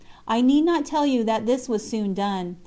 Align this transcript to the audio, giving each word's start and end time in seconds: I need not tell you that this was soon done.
I 0.27 0.41
need 0.41 0.63
not 0.65 0.83
tell 0.83 1.05
you 1.05 1.23
that 1.25 1.45
this 1.45 1.69
was 1.69 1.87
soon 1.87 2.15
done. 2.15 2.57